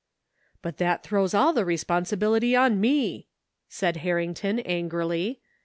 "But 0.63 0.77
that 0.77 1.03
throws 1.03 1.35
all 1.35 1.53
the 1.53 1.63
responsibility 1.63 2.55
on 2.55 2.81
me," 2.81 3.27
said 3.69 3.97
Harrington 3.97 4.59
angrily. 4.61 5.41